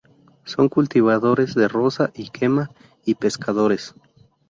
Son 0.45 0.67
cultivadores 0.67 1.53
de 1.53 1.67
roza 1.67 2.09
y 2.15 2.29
quema, 2.29 2.71
y 3.05 3.13
pescadores. 3.13 3.93